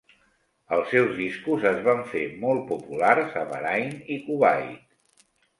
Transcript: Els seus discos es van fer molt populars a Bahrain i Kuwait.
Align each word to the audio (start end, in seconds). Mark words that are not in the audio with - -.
Els 0.77 0.87
seus 0.93 1.11
discos 1.17 1.67
es 1.73 1.77
van 1.89 2.01
fer 2.15 2.23
molt 2.45 2.65
populars 2.73 3.39
a 3.43 3.47
Bahrain 3.53 3.95
i 4.17 4.21
Kuwait. 4.27 5.33